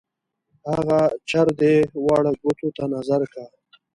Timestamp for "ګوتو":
2.41-2.67